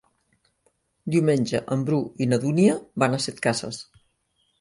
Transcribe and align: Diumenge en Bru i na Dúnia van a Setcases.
Diumenge 1.15 1.61
en 1.75 1.83
Bru 1.89 1.99
i 2.27 2.29
na 2.31 2.39
Dúnia 2.45 2.79
van 3.05 3.19
a 3.19 3.21
Setcases. 3.27 3.83